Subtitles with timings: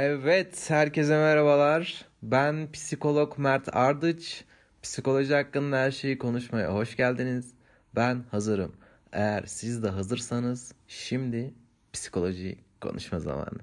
[0.00, 2.06] Evet, herkese merhabalar.
[2.22, 4.44] Ben psikolog Mert Ardıç.
[4.82, 7.54] Psikoloji hakkında her şeyi konuşmaya hoş geldiniz.
[7.96, 8.72] Ben hazırım.
[9.12, 11.54] Eğer siz de hazırsanız şimdi
[11.92, 13.58] psikoloji konuşma zamanı.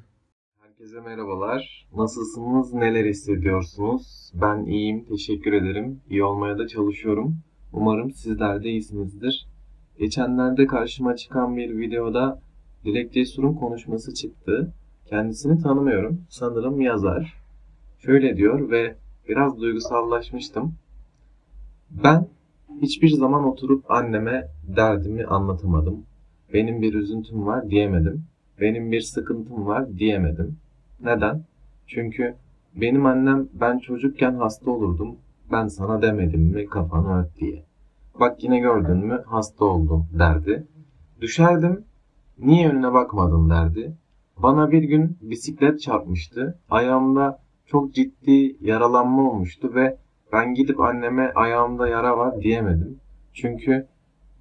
[0.61, 1.87] Herkese merhabalar.
[1.95, 2.73] Nasılsınız?
[2.73, 4.31] Neler hissediyorsunuz?
[4.33, 5.05] Ben iyiyim.
[5.05, 6.01] Teşekkür ederim.
[6.09, 7.37] İyi olmaya da çalışıyorum.
[7.73, 9.47] Umarım sizler de iyisinizdir.
[9.99, 12.41] Geçenlerde karşıma çıkan bir videoda
[12.85, 14.73] Dilek Cesur'un konuşması çıktı.
[15.05, 16.21] Kendisini tanımıyorum.
[16.29, 17.33] Sanırım yazar.
[17.99, 18.95] Şöyle diyor ve
[19.29, 20.73] biraz duygusallaşmıştım.
[22.03, 22.27] Ben
[22.81, 26.05] hiçbir zaman oturup anneme derdimi anlatamadım.
[26.53, 28.23] Benim bir üzüntüm var diyemedim.
[28.61, 30.57] Benim bir sıkıntım var diyemedim.
[31.03, 31.43] Neden?
[31.87, 32.35] Çünkü
[32.75, 35.15] benim annem ben çocukken hasta olurdum.
[35.51, 37.63] Ben sana demedim mi kafanı ört diye.
[38.19, 40.67] Bak yine gördün mü hasta oldum derdi.
[41.21, 41.83] Düşerdim.
[42.39, 43.93] Niye önüne bakmadın derdi.
[44.37, 46.59] Bana bir gün bisiklet çarpmıştı.
[46.69, 49.97] Ayağımda çok ciddi yaralanma olmuştu ve
[50.33, 52.99] ben gidip anneme ayağımda yara var diyemedim.
[53.33, 53.87] Çünkü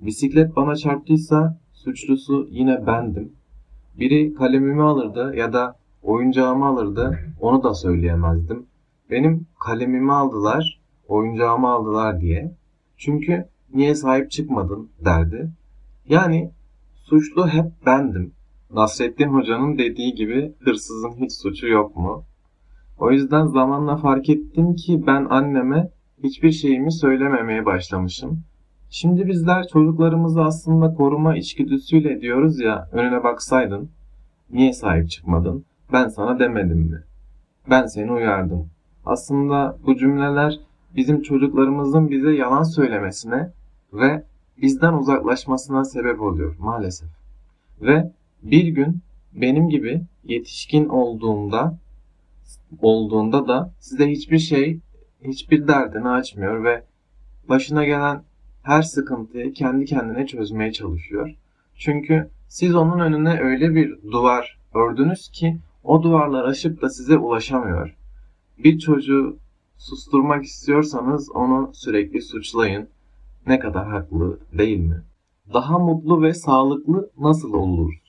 [0.01, 3.33] bisiklet bana çarptıysa suçlusu yine bendim.
[3.99, 8.67] Biri kalemimi alırdı ya da oyuncağımı alırdı onu da söyleyemezdim.
[9.11, 12.55] Benim kalemimi aldılar, oyuncağımı aldılar diye.
[12.97, 15.51] Çünkü niye sahip çıkmadın derdi.
[16.09, 16.51] Yani
[16.95, 18.33] suçlu hep bendim.
[18.75, 22.25] Nasrettin Hoca'nın dediği gibi hırsızın hiç suçu yok mu?
[22.99, 25.91] O yüzden zamanla fark ettim ki ben anneme
[26.23, 28.45] hiçbir şeyimi söylememeye başlamışım.
[28.91, 33.91] Şimdi bizler çocuklarımızı aslında koruma içgüdüsüyle diyoruz ya önüne baksaydın.
[34.51, 35.65] Niye sahip çıkmadın?
[35.93, 37.03] Ben sana demedim mi?
[37.71, 38.71] Ben seni uyardım.
[39.07, 40.61] Aslında bu cümleler
[40.97, 43.51] bizim çocuklarımızın bize yalan söylemesine
[43.93, 44.25] ve
[44.63, 47.09] bizden uzaklaşmasına sebep oluyor maalesef.
[47.81, 48.13] Ve
[48.45, 49.01] bir gün
[49.33, 51.79] benim gibi yetişkin olduğumda
[52.81, 54.81] olduğunda da size hiçbir şey,
[55.25, 56.85] hiçbir derdini açmıyor ve
[57.49, 58.23] başına gelen
[58.63, 61.35] her sıkıntıyı kendi kendine çözmeye çalışıyor.
[61.77, 67.97] Çünkü siz onun önüne öyle bir duvar ördünüz ki o duvarlar aşıp da size ulaşamıyor.
[68.59, 69.37] Bir çocuğu
[69.77, 72.89] susturmak istiyorsanız onu sürekli suçlayın.
[73.47, 75.03] Ne kadar haklı değil mi?
[75.55, 78.04] Daha mutlu ve sağlıklı nasıl oluruz?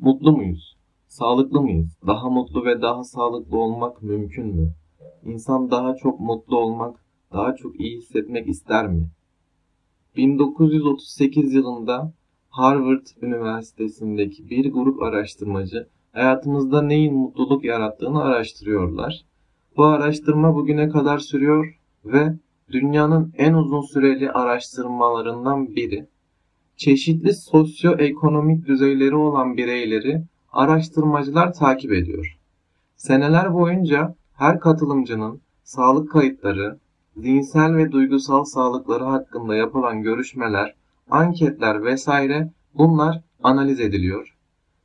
[0.00, 0.76] Mutlu muyuz?
[1.06, 1.98] Sağlıklı mıyız?
[2.06, 4.72] Daha mutlu ve daha sağlıklı olmak mümkün mü?
[5.24, 9.10] İnsan daha çok mutlu olmak, daha çok iyi hissetmek ister mi?
[10.16, 12.12] 1938 yılında
[12.48, 19.24] Harvard Üniversitesi'ndeki bir grup araştırmacı hayatımızda neyin mutluluk yarattığını araştırıyorlar.
[19.76, 22.38] Bu araştırma bugüne kadar sürüyor ve
[22.72, 26.06] dünyanın en uzun süreli araştırmalarından biri.
[26.76, 30.22] Çeşitli sosyoekonomik düzeyleri olan bireyleri
[30.52, 32.36] araştırmacılar takip ediyor.
[32.96, 36.78] Seneler boyunca her katılımcının sağlık kayıtları,
[37.16, 40.74] zihinsel ve duygusal sağlıkları hakkında yapılan görüşmeler,
[41.10, 44.36] anketler vesaire bunlar analiz ediliyor.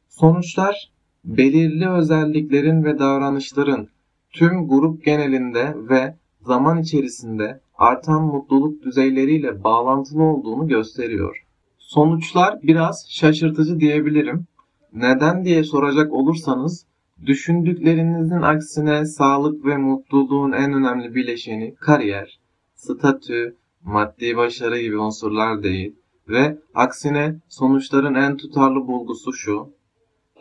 [0.09, 0.91] Sonuçlar
[1.25, 3.87] belirli özelliklerin ve davranışların
[4.29, 11.45] tüm grup genelinde ve zaman içerisinde artan mutluluk düzeyleriyle bağlantılı olduğunu gösteriyor.
[11.93, 14.45] Sonuçlar biraz şaşırtıcı diyebilirim.
[14.93, 16.85] Neden diye soracak olursanız
[17.25, 22.39] düşündüklerinizin aksine sağlık ve mutluluğun en önemli bileşeni kariyer,
[22.75, 25.95] statü, maddi başarı gibi unsurlar değil
[26.29, 29.69] ve aksine sonuçların en tutarlı bulgusu şu.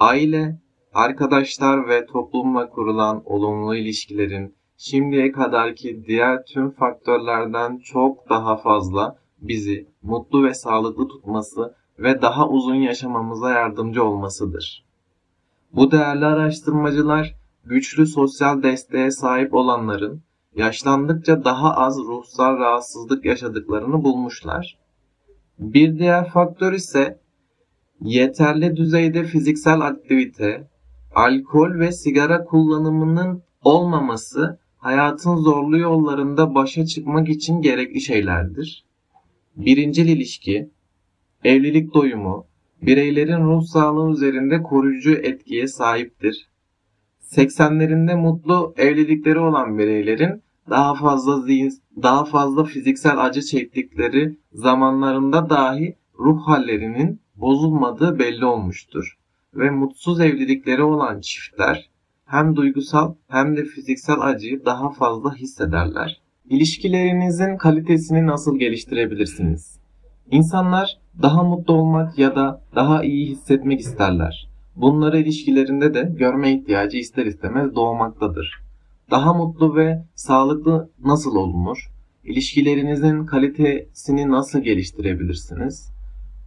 [0.00, 0.58] Aile,
[0.94, 9.86] arkadaşlar ve toplumla kurulan olumlu ilişkilerin şimdiye kadarki diğer tüm faktörlerden çok daha fazla bizi
[10.02, 14.84] mutlu ve sağlıklı tutması ve daha uzun yaşamamıza yardımcı olmasıdır.
[15.72, 17.34] Bu değerli araştırmacılar
[17.64, 20.22] güçlü sosyal desteğe sahip olanların
[20.56, 24.78] yaşlandıkça daha az ruhsal rahatsızlık yaşadıklarını bulmuşlar.
[25.58, 27.20] Bir diğer faktör ise
[28.00, 30.68] yeterli düzeyde fiziksel aktivite,
[31.14, 38.89] alkol ve sigara kullanımının olmaması hayatın zorlu yollarında başa çıkmak için gerekli şeylerdir.
[39.66, 40.70] Birincil ilişki,
[41.44, 42.46] evlilik doyumu,
[42.82, 46.48] bireylerin ruh sağlığı üzerinde koruyucu etkiye sahiptir.
[47.22, 51.72] 80'lerinde mutlu evlilikleri olan bireylerin daha fazla zihin,
[52.02, 59.18] daha fazla fiziksel acı çektikleri zamanlarında dahi ruh hallerinin bozulmadığı belli olmuştur.
[59.54, 61.90] Ve mutsuz evlilikleri olan çiftler
[62.26, 66.20] hem duygusal hem de fiziksel acıyı daha fazla hissederler.
[66.50, 69.78] İlişkilerinizin kalitesini nasıl geliştirebilirsiniz?
[70.30, 74.48] İnsanlar daha mutlu olmak ya da daha iyi hissetmek isterler.
[74.76, 78.62] Bunları ilişkilerinde de görme ihtiyacı ister istemez doğmaktadır.
[79.10, 81.90] Daha mutlu ve sağlıklı nasıl olunur?
[82.24, 85.92] İlişkilerinizin kalitesini nasıl geliştirebilirsiniz?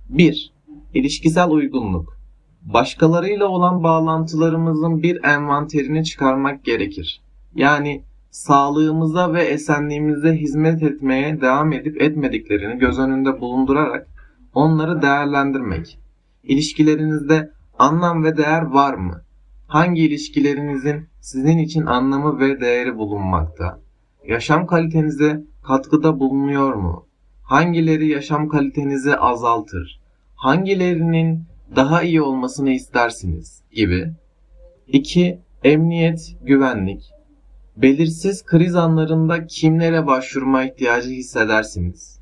[0.09, 0.53] 1.
[0.93, 2.17] İlişkisel uygunluk.
[2.61, 7.21] Başkalarıyla olan bağlantılarımızın bir envanterini çıkarmak gerekir.
[7.55, 14.07] Yani sağlığımıza ve esenliğimize hizmet etmeye devam edip etmediklerini göz önünde bulundurarak
[14.53, 15.99] onları değerlendirmek.
[16.43, 19.21] İlişkilerinizde anlam ve değer var mı?
[19.67, 23.79] Hangi ilişkilerinizin sizin için anlamı ve değeri bulunmakta?
[24.27, 27.05] Yaşam kalitenize katkıda bulunuyor mu?
[27.43, 30.01] Hangileri yaşam kalitenizi azaltır?
[30.35, 31.43] Hangilerinin
[31.75, 34.11] daha iyi olmasını istersiniz gibi.
[34.87, 35.39] 2.
[35.63, 37.12] Emniyet, güvenlik.
[37.77, 42.19] Belirsiz kriz anlarında kimlere başvurma ihtiyacı hissedersiniz?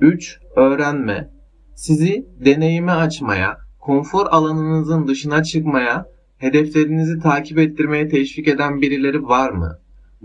[0.00, 0.40] 3.
[0.56, 1.30] Öğrenme.
[1.74, 6.06] Sizi deneyime açmaya, konfor alanınızın dışına çıkmaya,
[6.38, 9.78] hedeflerinizi takip ettirmeye teşvik eden birileri var mı?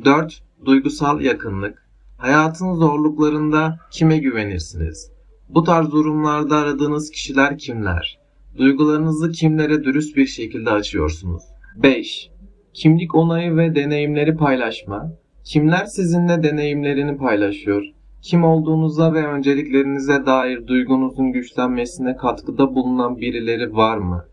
[0.06, 0.44] 4.
[0.66, 1.88] Duygusal yakınlık.
[2.18, 5.12] Hayatın zorluklarında kime güvenirsiniz?
[5.50, 8.19] Bu tarz durumlarda aradığınız kişiler kimler?
[8.57, 11.44] Duygularınızı kimlere dürüst bir şekilde açıyorsunuz?
[11.75, 12.30] 5.
[12.75, 15.12] Kimlik onayı ve deneyimleri paylaşma.
[15.44, 17.83] Kimler sizinle deneyimlerini paylaşıyor?
[18.22, 24.25] Kim olduğunuza ve önceliklerinize dair duygunuzun güçlenmesine katkıda bulunan birileri var mı?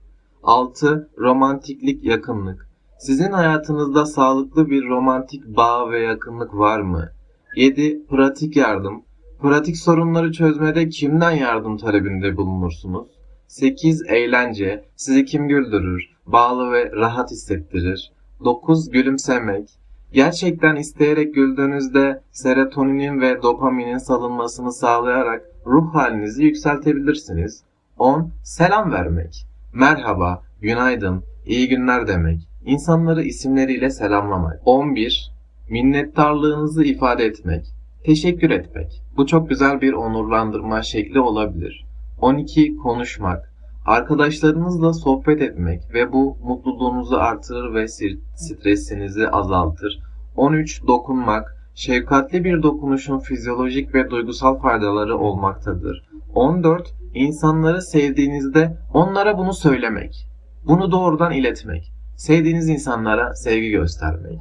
[0.43, 1.11] 6.
[1.19, 2.69] Romantiklik, yakınlık.
[2.99, 7.09] Sizin hayatınızda sağlıklı bir romantik bağ ve yakınlık var mı?
[7.57, 8.07] 7.
[8.07, 9.03] Pratik yardım.
[9.43, 13.09] Pratik sorunları çözmede kimden yardım talebinde bulunursunuz?
[13.47, 14.03] 8.
[14.09, 14.85] Eğlence.
[14.97, 18.13] Sizi kim güldürür, bağlı ve rahat hissettirir?
[18.45, 18.91] 9.
[18.91, 19.71] Gülümsemek.
[20.13, 27.63] Gerçekten isteyerek güldüğünüzde serotoninin ve dopaminin salınmasını sağlayarak ruh halinizi yükseltebilirsiniz.
[27.99, 28.31] 10.
[28.45, 29.47] Selam vermek.
[29.75, 32.49] Merhaba, günaydın, iyi günler demek.
[32.65, 34.61] İnsanları isimleriyle selamlamak.
[34.65, 35.33] 11.
[35.71, 37.67] Minnettarlığınızı ifade etmek.
[38.05, 39.03] Teşekkür etmek.
[39.17, 41.85] Bu çok güzel bir onurlandırma şekli olabilir.
[42.21, 42.77] 12.
[42.77, 43.52] Konuşmak.
[43.87, 47.89] Arkadaşlarınızla sohbet etmek ve bu mutluluğunuzu artırır ve
[48.37, 49.99] stresinizi azaltır.
[50.37, 50.87] 13.
[50.87, 51.57] Dokunmak.
[51.75, 56.09] Şefkatli bir dokunuşun fizyolojik ve duygusal faydaları olmaktadır.
[56.35, 56.95] 14.
[57.15, 60.27] İnsanları sevdiğinizde onlara bunu söylemek.
[60.67, 61.93] Bunu doğrudan iletmek.
[62.17, 64.41] Sevdiğiniz insanlara sevgi göstermek.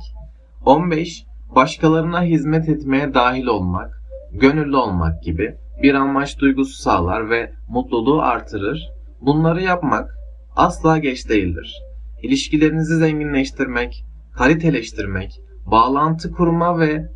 [0.66, 1.26] 15.
[1.56, 4.02] Başkalarına hizmet etmeye dahil olmak,
[4.32, 9.01] gönüllü olmak gibi bir amaç duygusu sağlar ve mutluluğu artırır.
[9.22, 10.10] Bunları yapmak
[10.56, 11.82] asla geç değildir.
[12.24, 14.06] İlişkilerinizi zenginleştirmek,
[14.38, 17.10] kaliteleştirmek, bağlantı kurma ve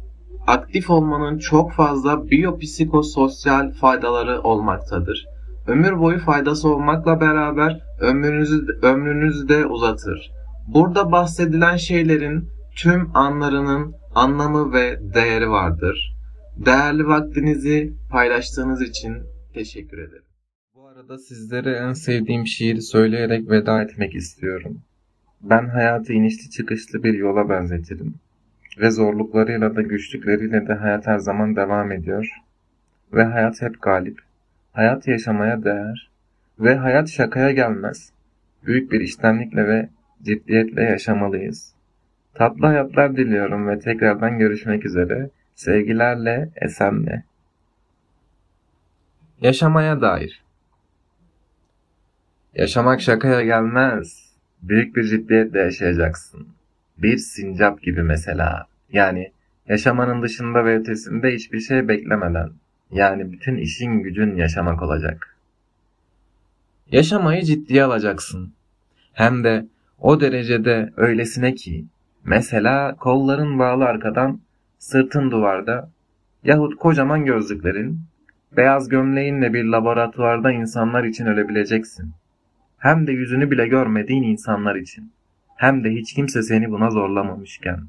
[0.48, 5.26] aktif olmanın çok fazla biyopsikososyal faydaları olmaktadır.
[5.68, 10.32] Ömür boyu faydası olmakla beraber ömrünüzü, ömrünüzü de uzatır.
[10.68, 16.16] Burada bahsedilen şeylerin tüm anlarının anlamı ve değeri vardır.
[16.66, 19.24] Değerli vaktinizi paylaştığınız için
[19.54, 20.24] teşekkür ederim.
[20.76, 24.82] Bu arada sizlere en sevdiğim şiiri söyleyerek veda etmek istiyorum.
[25.42, 28.16] Ben hayatı inişli çıkışlı bir yola benzetirim.
[28.78, 32.30] Ve zorluklarıyla da güçlükleriyle de hayat her zaman devam ediyor.
[33.14, 34.20] Ve hayat hep galip.
[34.72, 36.10] Hayat yaşamaya değer.
[36.60, 38.12] Ve hayat şakaya gelmez.
[38.66, 39.90] Büyük bir iştenlikle ve
[40.24, 41.74] ciddiyetle yaşamalıyız.
[42.34, 45.30] Tatlı hayatlar diliyorum ve tekrardan görüşmek üzere.
[45.56, 47.24] Sevgilerle Esen'le.
[49.42, 50.45] Yaşamaya dair.
[52.56, 54.34] Yaşamak şakaya gelmez.
[54.62, 56.48] Büyük bir ciddiyetle yaşayacaksın.
[56.98, 58.68] Bir sincap gibi mesela.
[58.92, 59.32] Yani
[59.68, 62.50] yaşamanın dışında ve ötesinde hiçbir şey beklemeden.
[62.92, 65.38] Yani bütün işin gücün yaşamak olacak.
[66.92, 68.54] Yaşamayı ciddiye alacaksın.
[69.14, 69.66] Hem de
[70.00, 71.86] o derecede öylesine ki
[72.24, 74.40] mesela kolların bağlı arkadan,
[74.80, 75.90] sırtın duvarda
[76.44, 78.00] yahut kocaman gözlüklerin,
[78.58, 82.14] beyaz gömleğinle bir laboratuvarda insanlar için ölebileceksin.
[82.86, 85.12] Hem de yüzünü bile görmediğin insanlar için.
[85.56, 87.80] Hem de hiç kimse seni buna zorlamamışken.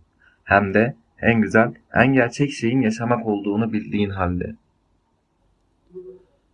[0.45, 4.55] Hem de en güzel, en gerçek şeyin yaşamak olduğunu bildiğin halde.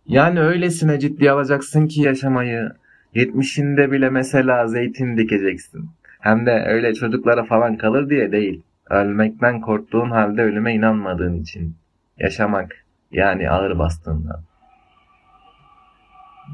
[0.07, 2.71] Yani öylesine ciddiye alacaksın ki yaşamayı,
[3.15, 5.89] yetmişinde bile mesela zeytin dikeceksin.
[6.19, 8.61] Hem de öyle çocuklara falan kalır diye değil.
[8.89, 11.75] Ölmekten korktuğun halde ölüme inanmadığın için.
[12.17, 14.43] Yaşamak, yani ağır bastığından.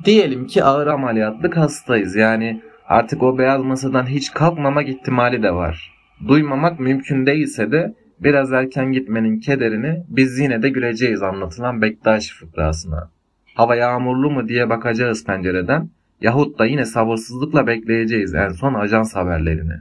[0.06, 2.16] Diyelim ki ağır ameliyatlık hastayız.
[2.16, 5.94] Yani artık o beyaz masadan hiç kalkmamak ihtimali de var.
[6.28, 13.10] Duymamak mümkün değilse de biraz erken gitmenin kederini biz yine de güleceğiz anlatılan Bektaş fıkrasına.
[13.56, 15.90] Hava yağmurlu mu diye bakacağız pencereden.
[16.22, 19.74] Yahut da yine sabırsızlıkla bekleyeceğiz en son ajans haberlerini.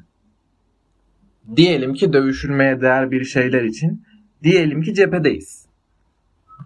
[1.56, 4.04] Diyelim ki dövüşülmeye değer bir şeyler için,
[4.42, 5.66] diyelim ki cephedeyiz.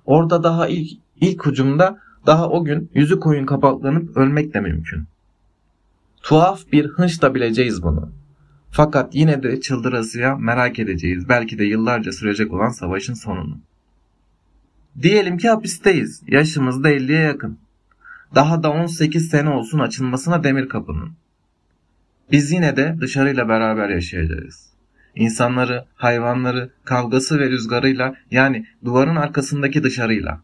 [0.04, 5.04] Orada daha ilk, ilk ucumda daha o gün yüzü koyun kapaklanıp ölmek de mümkün.
[6.22, 8.12] Tuhaf bir hınçla bileceğiz bunu.
[8.70, 13.58] Fakat yine de çıldırasıya merak edeceğiz belki de yıllarca sürecek olan savaşın sonunu.
[15.02, 16.22] Diyelim ki hapisteyiz.
[16.26, 17.58] Yaşımız da 50'ye yakın.
[18.34, 21.12] Daha da 18 sene olsun açılmasına demir kapının.
[22.32, 24.72] Biz yine de dışarıyla beraber yaşayacağız.
[25.14, 30.40] İnsanları, hayvanları, kavgası ve rüzgarıyla yani duvarın arkasındaki dışarıyla.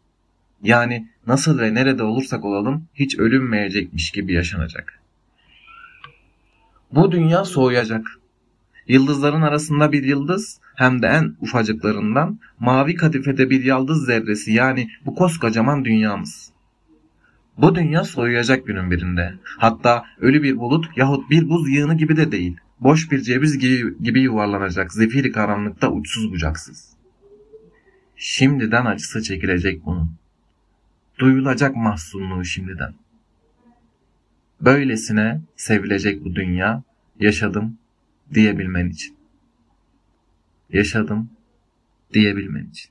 [0.62, 5.00] Yani nasıl ve nerede olursak olalım hiç ölünmeyecekmiş gibi yaşanacak.
[6.92, 8.06] Bu dünya soğuyacak.
[8.88, 15.14] Yıldızların arasında bir yıldız hem de en ufacıklarından mavi kadifede bir yıldız zerresi yani bu
[15.14, 16.52] koskocaman dünyamız.
[17.58, 19.34] Bu dünya soğuyacak günün birinde.
[19.44, 22.56] Hatta ölü bir bulut yahut bir buz yığını gibi de değil.
[22.80, 26.92] Boş bir ceviz gibi, gibi yuvarlanacak zifiri karanlıkta uçsuz bucaksız.
[28.16, 30.10] Şimdiden acısı çekilecek bunun.
[31.18, 32.94] Duyulacak mahzunluğu şimdiden.
[34.60, 36.82] Böylesine sevilecek bu dünya
[37.20, 37.78] yaşadım
[38.34, 39.16] diyebilmen için.
[40.70, 41.30] Yaşadım
[42.12, 42.90] diyebilmen için.